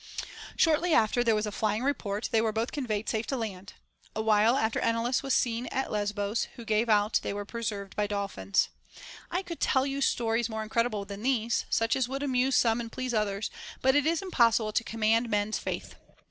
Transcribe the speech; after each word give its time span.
Shortly 0.55 0.95
after 0.95 1.23
there 1.23 1.35
was 1.35 1.45
a 1.45 1.51
flying 1.51 1.83
report 1.83 2.29
they 2.31 2.41
were 2.41 2.51
both 2.51 2.71
conveyed 2.71 3.07
safe 3.07 3.27
to 3.27 3.37
land. 3.37 3.73
A 4.15 4.21
while 4.23 4.57
after 4.57 4.79
Enalus 4.81 5.21
was 5.21 5.35
seen 5.35 5.67
at 5.67 5.91
Lesbos, 5.91 6.47
who 6.55 6.65
gave 6.65 6.89
out 6.89 7.19
they 7.21 7.33
were 7.33 7.45
preserved 7.45 7.95
by 7.95 8.07
dolphins. 8.07 8.69
I 9.29 9.43
could 9.43 9.59
tell 9.59 9.85
you 9.85 10.01
stories 10.01 10.47
THE 10.47 10.53
BANQUET 10.55 10.87
OF 10.87 10.91
THE 10.91 10.97
SEVEN 10.97 10.97
WISE 10.97 10.97
MEN. 10.97 11.03
39 11.03 11.03
more 11.03 11.03
incredible 11.03 11.05
than 11.05 11.21
these, 11.51 11.65
such 11.69 11.95
as 11.95 12.09
would 12.09 12.23
amuse 12.23 12.55
some 12.55 12.81
and 12.81 12.91
please 12.91 13.13
others; 13.13 13.51
but 13.83 13.95
it 13.95 14.07
is 14.07 14.21
impossible 14.23 14.73
to 14.73 14.83
command 14.83 15.29
men's 15.29 15.59
faith. 15.59 15.93